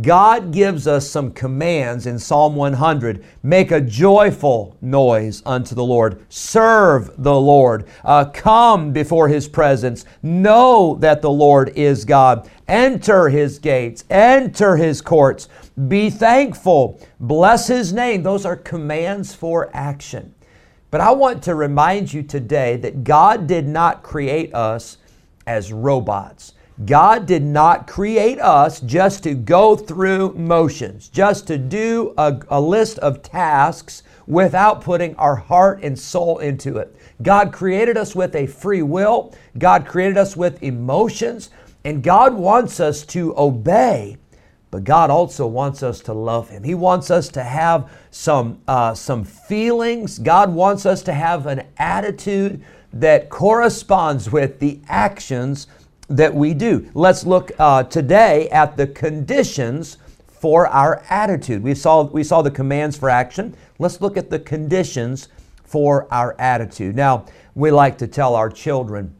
God 0.01 0.53
gives 0.53 0.87
us 0.87 1.11
some 1.11 1.33
commands 1.33 2.07
in 2.07 2.19
Psalm 2.19 2.55
100. 2.55 3.25
Make 3.43 3.71
a 3.73 3.81
joyful 3.81 4.77
noise 4.81 5.43
unto 5.45 5.75
the 5.75 5.85
Lord. 5.85 6.25
Serve 6.29 7.11
the 7.19 7.35
Lord. 7.35 7.87
Uh, 8.05 8.27
come 8.27 8.93
before 8.93 9.29
His 9.29 9.49
presence. 9.49 10.05
Know 10.23 10.97
that 11.01 11.23
the 11.23 11.31
Lord 11.31 11.71
is 11.71 12.05
God. 12.05 12.49
Enter 12.69 13.29
His 13.29 13.59
gates. 13.59 14.05
Enter 14.09 14.77
His 14.77 15.01
courts. 15.03 15.49
Be 15.89 16.09
thankful. 16.09 17.01
Bless 17.19 17.67
His 17.67 17.93
name. 17.93 18.23
Those 18.23 18.47
are 18.47 18.57
commands 18.57 19.35
for 19.35 19.71
action. 19.75 20.35
But 20.91 21.01
I 21.01 21.11
want 21.13 21.43
to 21.45 21.55
remind 21.55 22.13
you 22.13 22.23
today 22.23 22.77
that 22.79 23.05
God 23.05 23.47
did 23.47 23.67
not 23.67 24.03
create 24.03 24.55
us 24.55 24.99
as 25.47 25.73
robots. 25.73 26.55
God 26.85 27.27
did 27.27 27.43
not 27.43 27.87
create 27.87 28.41
us 28.41 28.81
just 28.81 29.23
to 29.25 29.35
go 29.35 29.77
through 29.77 30.33
motions, 30.35 31.09
just 31.09 31.47
to 31.49 31.59
do 31.59 32.15
a, 32.17 32.41
a, 32.49 32.61
list 32.61 32.99
of 33.01 33.23
tasks 33.23 34.03
without 34.27 34.81
putting 34.81 35.15
our 35.17 35.37
heart 35.37 35.83
and 35.83 35.99
soul 35.99 36.39
into 36.39 36.79
it. 36.79 36.97
God 37.23 37.53
created 37.53 37.99
us 37.99 38.15
with 38.15 38.35
a 38.35 38.47
free 38.47 38.83
will, 38.83 39.35
God 39.59 39.87
created 39.87 40.17
us 40.17 40.37
with 40.37 40.63
emotions, 40.63 41.51
and 41.85 42.03
God 42.03 42.33
wants 42.35 42.81
us 42.81 43.05
to 43.07 43.37
obey. 43.37 44.17
But 44.71 44.85
God 44.85 45.11
also 45.11 45.47
wants 45.49 45.83
us 45.83 46.01
to 46.03 46.13
love 46.13 46.49
Him. 46.49 46.63
He 46.63 46.75
wants 46.75 47.11
us 47.11 47.29
to 47.31 47.43
have 47.43 47.91
some, 48.11 48.61
uh, 48.69 48.95
some 48.95 49.25
feelings. 49.25 50.19
God 50.19 50.55
wants 50.55 50.87
us 50.87 51.03
to 51.03 51.13
have 51.13 51.47
an 51.47 51.67
attitude 51.77 52.63
that 52.93 53.29
corresponds 53.29 54.31
with 54.31 54.61
the 54.61 54.81
actions 54.89 55.67
that 56.11 56.35
we 56.35 56.53
do. 56.53 56.91
Let's 56.93 57.25
look 57.25 57.53
uh, 57.59 57.85
today 57.85 58.49
at 58.51 58.77
the 58.77 58.89
conditions 58.89 59.97
for 60.27 60.67
our 60.67 61.03
attitude. 61.09 61.63
We 61.63 61.75
saw, 61.75 62.03
we 62.03 62.25
saw 62.25 62.43
the 62.43 62.51
commands 62.51 62.97
for 62.97 63.09
action. 63.09 63.57
Let's 63.79 64.01
look 64.01 64.17
at 64.17 64.29
the 64.29 64.41
conditions 64.41 65.29
for 65.65 66.13
our 66.13 66.35
attitude. 66.39 66.97
Now, 66.97 67.27
we 67.55 67.71
like 67.71 67.97
to 67.99 68.09
tell 68.09 68.35
our 68.35 68.51
children, 68.51 69.15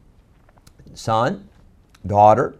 son, 0.93 1.47
daughter, 2.05 2.55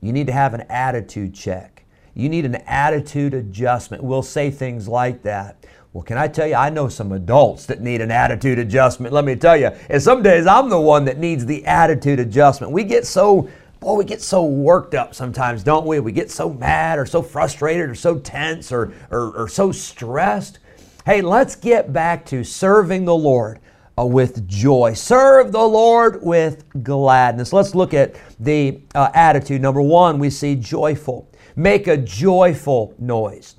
you 0.00 0.12
need 0.12 0.26
to 0.28 0.32
have 0.32 0.54
an 0.54 0.62
attitude 0.68 1.34
check. 1.34 1.84
You 2.14 2.28
need 2.28 2.44
an 2.44 2.56
attitude 2.66 3.34
adjustment. 3.34 4.04
We'll 4.04 4.22
say 4.22 4.50
things 4.50 4.86
like 4.86 5.22
that. 5.22 5.64
Well, 5.92 6.02
can 6.02 6.18
I 6.18 6.28
tell 6.28 6.46
you, 6.46 6.54
I 6.54 6.70
know 6.70 6.88
some 6.88 7.12
adults 7.12 7.66
that 7.66 7.80
need 7.80 8.00
an 8.00 8.10
attitude 8.10 8.58
adjustment. 8.58 9.12
Let 9.12 9.24
me 9.24 9.36
tell 9.36 9.56
you, 9.56 9.70
and 9.90 10.02
some 10.02 10.22
days 10.22 10.46
I'm 10.46 10.68
the 10.68 10.80
one 10.80 11.04
that 11.04 11.18
needs 11.18 11.44
the 11.44 11.64
attitude 11.66 12.18
adjustment. 12.18 12.72
We 12.72 12.84
get 12.84 13.06
so 13.06 13.48
boy, 13.82 13.94
we 13.94 14.04
get 14.04 14.22
so 14.22 14.44
worked 14.44 14.94
up 14.94 15.12
sometimes, 15.12 15.64
don't 15.64 15.84
we? 15.86 15.98
We 15.98 16.12
get 16.12 16.30
so 16.30 16.50
mad 16.50 16.98
or 16.98 17.04
so 17.04 17.20
frustrated 17.20 17.90
or 17.90 17.96
so 17.96 18.18
tense 18.18 18.70
or, 18.70 18.92
or, 19.10 19.36
or 19.36 19.48
so 19.48 19.72
stressed. 19.72 20.60
Hey, 21.04 21.20
let's 21.20 21.56
get 21.56 21.92
back 21.92 22.24
to 22.26 22.44
serving 22.44 23.04
the 23.04 23.14
Lord 23.14 23.58
uh, 23.98 24.06
with 24.06 24.46
joy. 24.46 24.94
Serve 24.94 25.50
the 25.50 25.66
Lord 25.66 26.22
with 26.22 26.64
gladness. 26.84 27.52
Let's 27.52 27.74
look 27.74 27.92
at 27.92 28.14
the 28.38 28.80
uh, 28.94 29.10
attitude. 29.14 29.60
Number 29.60 29.82
one, 29.82 30.20
we 30.20 30.30
see 30.30 30.54
joyful. 30.54 31.28
Make 31.56 31.88
a 31.88 31.96
joyful 31.96 32.94
noise. 33.00 33.56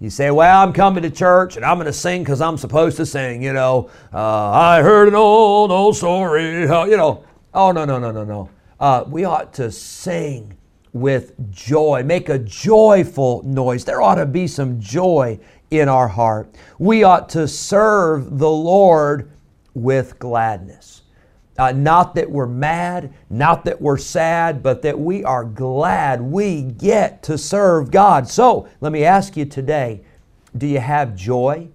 You 0.00 0.10
say, 0.10 0.32
well, 0.32 0.62
I'm 0.62 0.72
coming 0.72 1.04
to 1.04 1.10
church 1.10 1.56
and 1.56 1.64
I'm 1.64 1.76
going 1.76 1.86
to 1.86 1.92
sing 1.92 2.24
because 2.24 2.40
I'm 2.40 2.58
supposed 2.58 2.96
to 2.96 3.06
sing, 3.06 3.40
you 3.40 3.52
know. 3.52 3.88
Uh, 4.12 4.50
I 4.50 4.82
heard 4.82 5.06
an 5.06 5.14
old, 5.14 5.70
old 5.70 5.94
story, 5.96 6.62
you 6.62 6.66
know. 6.66 7.24
Oh, 7.54 7.70
no, 7.70 7.84
no, 7.84 8.00
no, 8.00 8.10
no, 8.10 8.24
no 8.24 8.50
uh, 8.80 9.04
we 9.06 9.24
ought 9.24 9.52
to 9.54 9.70
sing 9.70 10.56
with 10.92 11.52
joy, 11.52 12.02
make 12.04 12.28
a 12.28 12.38
joyful 12.38 13.42
noise. 13.44 13.84
There 13.84 14.02
ought 14.02 14.16
to 14.16 14.26
be 14.26 14.46
some 14.46 14.80
joy 14.80 15.38
in 15.70 15.88
our 15.88 16.08
heart. 16.08 16.54
We 16.78 17.04
ought 17.04 17.28
to 17.30 17.46
serve 17.46 18.38
the 18.38 18.50
Lord 18.50 19.30
with 19.74 20.18
gladness. 20.18 21.02
Uh, 21.58 21.72
not 21.72 22.14
that 22.14 22.30
we're 22.30 22.46
mad, 22.46 23.12
not 23.28 23.64
that 23.66 23.80
we're 23.80 23.98
sad, 23.98 24.62
but 24.62 24.82
that 24.82 24.98
we 24.98 25.22
are 25.24 25.44
glad 25.44 26.20
we 26.20 26.62
get 26.62 27.22
to 27.24 27.36
serve 27.36 27.90
God. 27.90 28.26
So 28.26 28.68
let 28.80 28.92
me 28.92 29.04
ask 29.04 29.36
you 29.36 29.44
today 29.44 30.02
do 30.56 30.66
you 30.66 30.80
have 30.80 31.14
joy 31.14 31.68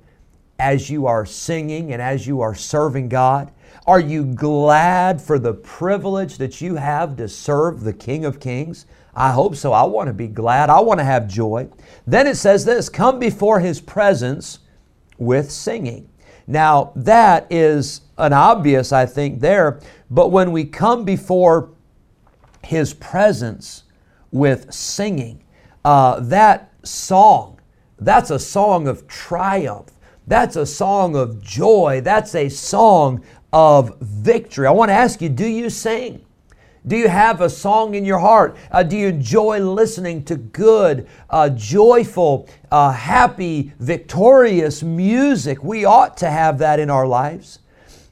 as 0.60 0.90
you 0.90 1.08
are 1.08 1.26
singing 1.26 1.94
and 1.94 2.02
as 2.02 2.28
you 2.28 2.42
are 2.42 2.56
serving 2.56 3.10
God? 3.10 3.52
Are 3.88 4.00
you 4.00 4.26
glad 4.26 5.22
for 5.22 5.38
the 5.38 5.54
privilege 5.54 6.38
that 6.38 6.62
you 6.62 6.76
have 6.76 7.16
to 7.18 7.28
serve 7.28 7.82
the 7.82 7.94
King 7.94 8.26
of 8.26 8.40
Kings? 8.40 8.86
I 9.16 9.32
hope 9.32 9.56
so. 9.56 9.72
I 9.72 9.84
want 9.84 10.08
to 10.08 10.14
be 10.14 10.28
glad. 10.28 10.70
I 10.70 10.80
want 10.80 11.00
to 11.00 11.06
have 11.06 11.28
joy. 11.28 11.70
Then 12.06 12.28
it 12.28 12.36
says 12.36 12.66
this 12.66 12.90
come 12.90 13.20
before 13.20 13.60
his 13.60 13.80
presence 13.80 14.60
with 15.18 15.52
singing. 15.52 16.10
Now, 16.48 16.92
that 16.96 17.48
is 17.50 18.02
an 18.18 18.34
obvious, 18.34 18.92
I 18.92 19.06
think, 19.06 19.40
there, 19.40 19.80
but 20.10 20.30
when 20.30 20.52
we 20.52 20.66
come 20.66 21.04
before 21.04 21.72
his 22.64 22.94
presence 22.94 23.84
with 24.32 24.72
singing, 24.74 25.44
uh, 25.84 26.20
that 26.20 26.72
song, 26.84 27.60
that's 27.98 28.30
a 28.30 28.40
song 28.40 28.88
of 28.88 29.08
triumph. 29.08 29.90
That's 30.28 30.56
a 30.56 30.66
song 30.66 31.16
of 31.16 31.42
joy. 31.42 32.02
That's 32.04 32.36
a 32.36 32.50
song 32.50 33.24
of 33.56 33.98
victory. 34.02 34.68
I 34.68 34.72
want 34.72 34.90
to 34.90 34.94
ask 34.94 35.22
you 35.22 35.30
do 35.30 35.48
you 35.48 35.70
sing? 35.70 36.26
Do 36.86 36.98
you 36.98 37.08
have 37.08 37.40
a 37.40 37.50
song 37.50 37.96
in 37.96 38.04
your 38.04 38.20
heart? 38.20 38.58
Uh, 38.70 38.84
do 38.84 38.98
you 38.98 39.08
enjoy 39.08 39.60
listening 39.60 40.26
to 40.26 40.36
good, 40.36 41.08
uh, 41.30 41.50
joyful, 41.50 42.48
uh, 42.70 42.92
happy, 42.92 43.72
victorious 43.80 44.84
music? 44.84 45.64
We 45.64 45.86
ought 45.86 46.18
to 46.18 46.30
have 46.30 46.60
that 46.60 46.80
in 46.80 46.90
our 46.90 47.08
lives. 47.08 47.60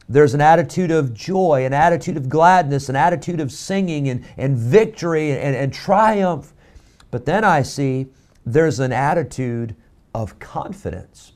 There's 0.07 0.33
an 0.33 0.41
attitude 0.41 0.91
of 0.91 1.13
joy, 1.13 1.65
an 1.65 1.73
attitude 1.73 2.15
of 2.15 2.29
gladness, 2.29 2.87
an 2.87 2.95
attitude 2.95 3.41
of 3.41 3.51
singing 3.51 4.07
and, 4.07 4.25
and 4.37 4.57
victory 4.57 5.31
and, 5.31 5.55
and 5.55 5.73
triumph. 5.73 6.53
But 7.11 7.25
then 7.25 7.43
I 7.43 7.63
see 7.63 8.07
there's 8.45 8.79
an 8.79 8.93
attitude 8.93 9.75
of 10.15 10.39
confidence. 10.39 11.32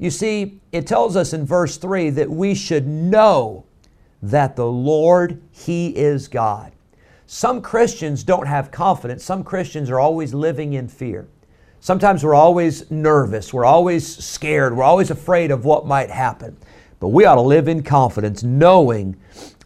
You 0.00 0.10
see, 0.10 0.58
it 0.72 0.86
tells 0.86 1.14
us 1.14 1.34
in 1.34 1.44
verse 1.44 1.76
3 1.76 2.08
that 2.10 2.30
we 2.30 2.54
should 2.54 2.86
know 2.86 3.66
that 4.22 4.56
the 4.56 4.66
Lord, 4.66 5.42
He 5.50 5.88
is 5.88 6.26
God. 6.26 6.72
Some 7.26 7.60
Christians 7.60 8.24
don't 8.24 8.46
have 8.46 8.70
confidence. 8.70 9.22
Some 9.22 9.44
Christians 9.44 9.90
are 9.90 10.00
always 10.00 10.32
living 10.32 10.72
in 10.72 10.88
fear. 10.88 11.28
Sometimes 11.80 12.24
we're 12.24 12.34
always 12.34 12.90
nervous. 12.90 13.52
We're 13.52 13.66
always 13.66 14.06
scared. 14.24 14.74
We're 14.74 14.84
always 14.84 15.10
afraid 15.10 15.50
of 15.50 15.66
what 15.66 15.86
might 15.86 16.10
happen. 16.10 16.56
But 16.98 17.08
we 17.08 17.26
ought 17.26 17.34
to 17.34 17.42
live 17.42 17.68
in 17.68 17.82
confidence, 17.82 18.42
knowing 18.42 19.16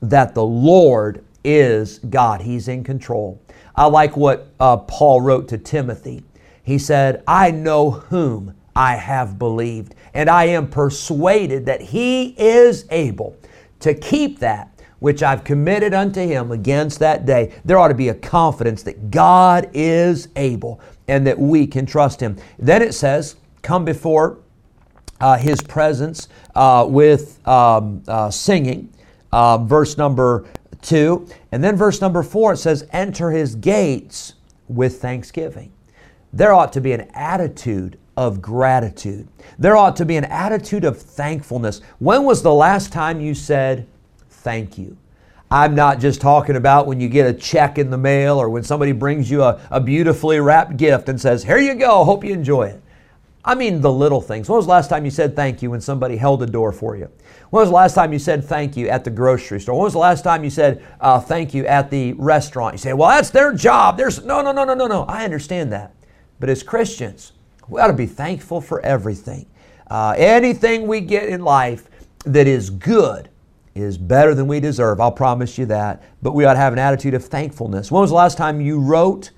that 0.03 0.35
the 0.35 0.45
Lord 0.45 1.25
is 1.45 2.01
God. 2.01 2.41
He's 2.41 2.67
in 2.67 2.83
control. 2.83 3.41
I 3.77 3.87
like 3.87 4.17
what 4.17 4.49
uh, 4.59 4.79
Paul 4.79 5.21
wrote 5.21 5.47
to 5.49 5.59
Timothy. 5.59 6.25
He 6.65 6.79
said, 6.79 7.23
I 7.29 7.53
know 7.53 7.91
whom 7.91 8.57
I 8.77 8.97
have 8.97 9.39
believed, 9.39 9.95
and 10.15 10.31
I 10.31 10.45
am 10.45 10.69
persuaded 10.69 11.67
that 11.67 11.81
he 11.81 12.35
is 12.39 12.87
able 12.91 13.37
to 13.81 13.93
keep 13.95 14.39
that 14.39 14.71
which 15.05 15.23
I've 15.23 15.45
committed 15.45 15.93
unto 15.93 16.27
him 16.27 16.51
against 16.51 16.99
that 17.01 17.27
day. 17.27 17.53
There 17.63 17.77
ought 17.79 17.89
to 17.89 17.95
be 17.95 18.09
a 18.09 18.15
confidence 18.15 18.83
that 18.85 19.11
God 19.11 19.69
is 19.75 20.29
able 20.35 20.81
and 21.09 21.27
that 21.27 21.39
we 21.39 21.67
can 21.67 21.85
trust 21.85 22.21
him. 22.21 22.39
Then 22.59 22.81
it 22.81 22.95
says, 22.95 23.37
Come 23.61 23.85
before 23.85 24.39
uh, 25.21 25.37
his 25.37 25.61
presence 25.61 26.29
uh, 26.55 26.87
with 26.89 27.47
um, 27.47 28.03
uh, 28.09 28.31
singing, 28.31 28.95
uh, 29.31 29.59
verse 29.59 29.99
number 29.99 30.47
two. 30.81 31.29
And 31.53 31.63
then 31.63 31.77
verse 31.77 32.01
number 32.01 32.23
four, 32.23 32.55
it 32.55 32.59
says, 32.59 32.87
Enter 32.91 33.31
his 33.31 33.57
gates 33.57 34.35
with 34.69 35.03
thanksgiving. 35.03 35.71
There 36.33 36.55
ought 36.55 36.73
to 36.73 36.81
be 36.81 36.93
an 36.93 37.11
attitude 37.13 37.99
of 38.17 38.41
gratitude. 38.41 39.29
There 39.59 39.77
ought 39.77 39.97
to 39.97 40.05
be 40.05 40.17
an 40.17 40.25
attitude 40.25 40.85
of 40.85 41.01
thankfulness. 41.01 41.81
When 41.99 42.25
was 42.25 42.43
the 42.43 42.55
last 42.55 42.93
time 42.93 43.21
you 43.21 43.35
said, 43.35 43.87
thank 44.29 44.79
you. 44.79 44.97
I'm 45.51 45.75
not 45.75 46.01
just 46.01 46.21
talking 46.21 46.57
about 46.57 46.87
when 46.87 47.01
you 47.01 47.09
get 47.09 47.29
a 47.29 47.33
check 47.33 47.79
in 47.79 47.91
the 47.91 47.99
mail 47.99 48.39
or 48.39 48.49
when 48.49 48.65
somebody 48.65 48.93
brings 48.93 49.31
you 49.31 49.43
a, 49.43 49.61
a 49.71 49.81
beautifully 49.81 50.41
wrapped 50.41 50.77
gift 50.77 51.09
and 51.09 51.21
says, 51.21 51.45
Here 51.45 51.59
you 51.59 51.75
go, 51.75 52.03
hope 52.05 52.25
you 52.25 52.33
enjoy 52.33 52.65
it. 52.65 52.83
I 53.45 53.55
mean 53.55 53.81
the 53.83 53.93
little 53.93 54.23
things. 54.23 54.49
When 54.49 54.57
was 54.57 54.65
the 54.65 54.73
last 54.73 54.89
time 54.89 55.05
you 55.05 55.11
said 55.11 55.37
thank 55.37 55.61
you 55.61 55.71
when 55.71 55.81
somebody 55.81 56.17
held 56.17 56.43
a 56.43 56.47
door 56.47 56.73
for 56.73 56.97
you? 56.97 57.11
When 57.51 57.61
was 57.61 57.69
the 57.69 57.75
last 57.75 57.95
time 57.95 58.13
you 58.13 58.19
said 58.19 58.43
thank 58.43 58.77
you 58.77 58.89
at 58.89 59.05
the 59.05 59.11
grocery 59.11 59.61
store? 59.61 59.77
When 59.77 59.85
was 59.85 59.93
the 59.93 59.99
last 59.99 60.25
time 60.25 60.45
you 60.45 60.51
said 60.51 60.83
uh, 60.99 61.21
thank 61.21 61.53
you 61.53 61.67
at 61.67 61.91
the 61.91 62.15
restaurant? 62.15 62.75
You 62.75 62.79
say, 62.79 62.93
well, 62.95 63.11
that's 63.11 63.31
their 63.31 63.53
job. 63.53 63.99
There's 63.99 64.25
no, 64.25 64.41
no, 64.41 64.51
no, 64.51 64.65
no, 64.65 64.75
no, 64.75 64.87
no. 64.87 65.05
I 65.05 65.25
understand 65.25 65.73
that. 65.73 65.95
But 66.41 66.49
as 66.49 66.63
Christians, 66.63 67.33
we 67.69 67.81
ought 67.81 67.89
to 67.89 67.93
be 67.93 68.07
thankful 68.07 68.61
for 68.61 68.81
everything. 68.81 69.47
Uh, 69.91 70.15
anything 70.17 70.87
we 70.87 71.01
get 71.01 71.29
in 71.29 71.43
life 71.43 71.89
that 72.25 72.47
is 72.47 72.71
good 72.71 73.29
is 73.75 73.99
better 73.99 74.35
than 74.35 74.47
we 74.47 74.61
deserve. 74.61 75.01
I'll 75.01 75.13
promise 75.13 75.59
you 75.59 75.67
that. 75.67 76.03
But 76.23 76.33
we 76.33 76.45
ought 76.45 76.55
to 76.55 76.61
have 76.61 76.73
an 76.73 76.79
attitude 76.79 77.15
of 77.15 77.25
thankfulness. 77.25 77.91
When 77.91 78.01
was 78.01 78.11
the 78.11 78.17
last 78.17 78.39
time 78.39 78.61
you 78.61 78.79
wrote 78.79 79.31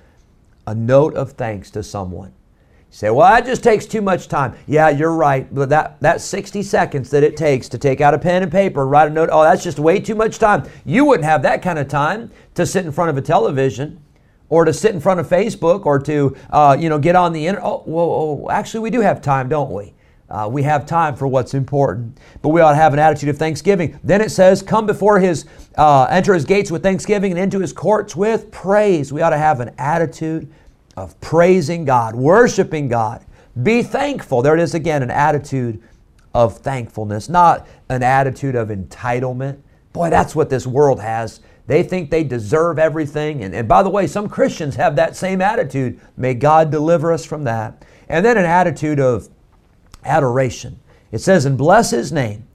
a 0.66 0.74
note 0.74 1.14
of 1.14 1.32
thanks 1.32 1.70
to 1.72 1.82
someone? 1.82 2.28
You 2.28 2.96
say, 2.96 3.10
well, 3.10 3.28
that 3.28 3.46
just 3.46 3.64
takes 3.64 3.86
too 3.86 4.02
much 4.02 4.28
time. 4.28 4.54
Yeah, 4.66 4.90
you're 4.90 5.12
right. 5.12 5.52
But 5.52 5.70
that, 5.70 6.00
that 6.00 6.20
60 6.20 6.62
seconds 6.62 7.10
that 7.10 7.22
it 7.22 7.36
takes 7.36 7.68
to 7.70 7.78
take 7.78 8.00
out 8.00 8.14
a 8.14 8.18
pen 8.18 8.42
and 8.42 8.52
paper 8.52 8.86
write 8.86 9.08
a 9.08 9.10
note, 9.12 9.30
oh, 9.32 9.42
that's 9.42 9.64
just 9.64 9.78
way 9.78 9.98
too 9.98 10.14
much 10.14 10.38
time. 10.38 10.68
You 10.84 11.04
wouldn't 11.04 11.24
have 11.24 11.42
that 11.42 11.62
kind 11.62 11.78
of 11.78 11.88
time 11.88 12.30
to 12.54 12.66
sit 12.66 12.84
in 12.84 12.92
front 12.92 13.10
of 13.10 13.16
a 13.16 13.22
television 13.22 14.00
or 14.48 14.64
to 14.64 14.72
sit 14.72 14.92
in 14.94 15.00
front 15.00 15.20
of 15.20 15.28
Facebook 15.28 15.86
or 15.86 15.98
to, 15.98 16.36
uh, 16.50 16.76
you 16.78 16.88
know, 16.88 16.98
get 16.98 17.16
on 17.16 17.32
the 17.32 17.46
internet. 17.46 17.66
Oh, 17.66 17.82
well, 17.86 18.50
actually, 18.50 18.80
we 18.80 18.90
do 18.90 19.00
have 19.00 19.20
time, 19.20 19.48
don't 19.48 19.72
we? 19.72 19.94
Uh, 20.28 20.48
we 20.50 20.62
have 20.64 20.86
time 20.86 21.14
for 21.14 21.28
what's 21.28 21.54
important, 21.54 22.18
but 22.42 22.48
we 22.48 22.60
ought 22.60 22.70
to 22.70 22.76
have 22.76 22.92
an 22.92 22.98
attitude 22.98 23.28
of 23.28 23.38
thanksgiving. 23.38 23.98
Then 24.02 24.20
it 24.20 24.30
says, 24.30 24.60
"Come 24.60 24.84
before 24.84 25.20
His, 25.20 25.46
uh, 25.76 26.08
enter 26.10 26.34
His 26.34 26.44
gates 26.44 26.70
with 26.70 26.82
thanksgiving, 26.82 27.30
and 27.30 27.40
into 27.40 27.60
His 27.60 27.72
courts 27.72 28.16
with 28.16 28.50
praise." 28.50 29.12
We 29.12 29.22
ought 29.22 29.30
to 29.30 29.38
have 29.38 29.60
an 29.60 29.70
attitude 29.78 30.48
of 30.96 31.18
praising 31.20 31.84
God, 31.84 32.16
worshiping 32.16 32.88
God. 32.88 33.24
Be 33.62 33.82
thankful. 33.84 34.42
There 34.42 34.54
it 34.54 34.60
is 34.60 34.74
again, 34.74 35.02
an 35.02 35.10
attitude 35.10 35.80
of 36.34 36.58
thankfulness, 36.58 37.28
not 37.28 37.66
an 37.88 38.02
attitude 38.02 38.56
of 38.56 38.68
entitlement. 38.68 39.58
Boy, 39.92 40.10
that's 40.10 40.34
what 40.34 40.50
this 40.50 40.66
world 40.66 41.00
has. 41.00 41.40
They 41.66 41.82
think 41.82 42.10
they 42.10 42.24
deserve 42.24 42.78
everything. 42.78 43.42
And, 43.42 43.54
and 43.54 43.68
by 43.68 43.82
the 43.82 43.90
way, 43.90 44.06
some 44.06 44.28
Christians 44.28 44.76
have 44.76 44.96
that 44.96 45.16
same 45.16 45.40
attitude. 45.40 46.00
May 46.16 46.34
God 46.34 46.70
deliver 46.70 47.12
us 47.12 47.24
from 47.24 47.44
that. 47.44 47.84
And 48.08 48.24
then 48.24 48.38
an 48.38 48.44
attitude 48.44 49.00
of 49.00 49.28
adoration. 50.04 50.78
It 51.10 51.18
says, 51.18 51.44
And 51.44 51.58
bless 51.58 51.90
his 51.90 52.12
name, 52.12 52.46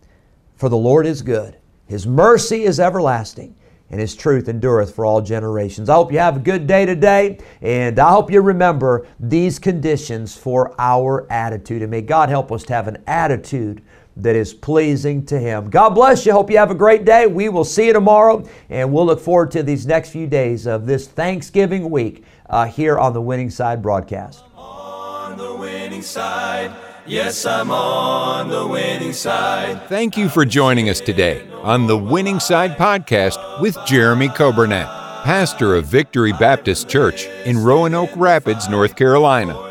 for 0.56 0.70
the 0.70 0.78
Lord 0.78 1.06
is 1.06 1.22
good. 1.22 1.58
His 1.88 2.08
mercy 2.08 2.64
is 2.64 2.80
everlasting, 2.80 3.54
and 3.90 4.00
his 4.00 4.16
truth 4.16 4.48
endureth 4.48 4.96
for 4.96 5.06
all 5.06 5.22
generations. 5.22 5.90
I 5.90 5.96
hope 5.96 6.14
you 6.14 6.20
have 6.20 6.38
a 6.38 6.40
good 6.40 6.66
day 6.68 6.86
today, 6.86 7.40
and 7.62 8.00
I 8.00 8.12
hope 8.12 8.32
you 8.32 8.42
remember 8.42 9.06
these 9.20 9.60
conditions 9.60 10.38
for 10.38 10.74
our 10.80 11.30
attitude. 11.30 11.82
And 11.82 11.92
may 11.92 12.02
God 12.02 12.30
help 12.30 12.50
us 12.50 12.64
to 12.64 12.74
have 12.74 12.88
an 12.88 13.04
attitude 13.08 13.82
that 14.18 14.36
is 14.36 14.54
pleasing 14.54 15.26
to 15.28 15.40
Him. 15.40 15.70
God 15.70 15.90
bless 15.90 16.26
you. 16.26 16.32
Hope 16.32 16.52
you 16.52 16.58
have 16.58 16.72
a 16.72 16.76
great 16.76 17.06
day. 17.06 17.28
We 17.28 17.50
will 17.50 17.64
see 17.64 17.88
you 17.88 17.94
tomorrow, 17.94 18.48
and 18.70 18.92
we'll 18.92 19.06
look 19.06 19.20
forward 19.20 19.52
to 19.52 19.64
these 19.64 19.86
next 19.86 20.10
few 20.10 20.28
days 20.28 20.68
of 20.68 20.86
this 20.86 21.08
Thanksgiving 21.08 21.90
week 21.90 22.24
uh, 22.50 22.66
here 22.66 23.00
on 23.00 23.14
the 23.14 23.22
Winning 23.22 23.50
Side 23.50 23.82
broadcast. 23.82 24.44
On 24.56 25.38
the 25.38 25.56
winning 25.56 26.02
side. 26.02 26.76
Yes, 27.08 27.46
I'm 27.46 27.72
on 27.72 28.50
the 28.50 28.68
winning 28.68 29.14
side. 29.14 29.82
Thank 29.88 30.18
you 30.18 30.30
for 30.30 30.46
joining 30.46 30.90
us 30.90 31.00
today 31.00 31.50
on 31.64 31.88
the 31.88 31.98
Winning 31.98 32.40
Side 32.40 32.78
podcast 32.78 33.60
with 33.60 33.76
Jeremy 33.86 34.28
Coburnett, 34.28 34.86
pastor 35.24 35.76
of 35.76 35.86
Victory 35.86 36.32
Baptist 36.34 36.88
Church 36.90 37.26
in 37.46 37.58
Roanoke 37.58 38.12
Rapids, 38.16 38.70
North 38.70 38.96
Carolina. 38.96 39.71